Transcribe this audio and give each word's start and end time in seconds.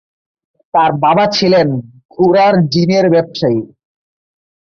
তার 0.73 0.91
বাবা 0.97 1.25
ছিলেন 1.27 1.67
ঘোড়ার 2.11 2.55
জিনের 2.67 3.05
ব্যবসায়ী। 3.09 3.61